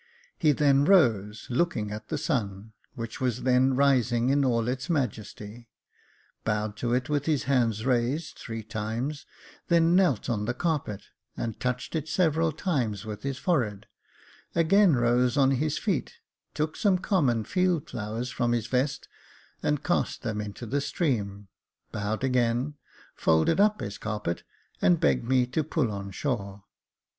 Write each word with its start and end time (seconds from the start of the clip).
He 0.39 0.51
then 0.51 0.83
rose, 0.83 1.45
looking 1.51 1.91
at 1.91 2.07
the 2.07 2.17
sun, 2.17 2.73
which 2.95 3.21
was 3.21 3.43
then 3.43 3.75
rising 3.75 4.29
in 4.31 4.43
all 4.43 4.67
its 4.67 4.89
majesty, 4.89 5.69
bowed 6.43 6.75
to 6.77 6.91
it 6.95 7.07
with 7.07 7.27
his 7.27 7.43
hands 7.43 7.85
raised, 7.85 8.39
three 8.39 8.63
times, 8.63 9.27
then 9.67 9.95
knelt 9.95 10.27
on 10.27 10.45
the 10.45 10.55
carpet, 10.55 11.03
and 11.37 11.59
touched 11.59 11.95
it 11.95 12.07
several 12.09 12.51
times 12.51 13.05
with 13.05 13.21
his 13.21 13.37
forehead, 13.37 13.85
again 14.55 14.95
rose 14.95 15.37
on 15.37 15.51
his 15.51 15.77
feet, 15.77 16.15
took 16.55 16.75
some 16.75 16.97
common 16.97 17.43
field 17.43 17.87
flowers 17.87 18.31
from 18.31 18.53
his 18.53 18.65
vest, 18.65 19.07
and 19.61 19.83
cast 19.83 20.23
them 20.23 20.41
into 20.41 20.65
the 20.65 20.81
stream, 20.81 21.47
bowed 21.91 22.23
again, 22.23 22.73
folded 23.13 23.59
up 23.59 23.79
his 23.81 23.99
carpet, 23.99 24.41
and 24.81 24.99
begged 24.99 25.25
me 25.29 25.45
to 25.45 25.63
pull 25.63 25.91
on 25.91 26.09
shore. 26.09 26.63